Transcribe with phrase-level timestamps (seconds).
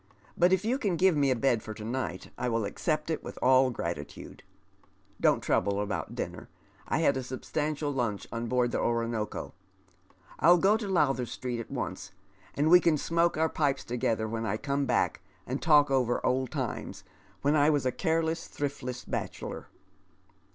[0.35, 3.23] But if you can give me n, bed for to night, I will accept it
[3.23, 4.39] with all gi atitude.
[5.19, 6.49] Don't trouble about dinner.
[6.87, 9.51] I had a substantial lunch on board the Oronoko.
[10.39, 12.09] I'll go to Lowther Street at once,
[12.55, 16.49] and we can smoke our pipes together when I come back, and t<^lk over old
[16.49, 17.03] times,
[17.43, 19.67] v.uon I was a careless, tlii iftless bachelor.